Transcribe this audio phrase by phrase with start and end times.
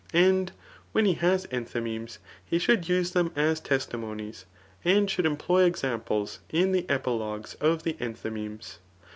[0.13, 0.51] And
[0.93, 4.45] when he has enthymemes, he should use them as testimonies,
[4.83, 8.79] and should employ examples in the epilogues of the enthy memes.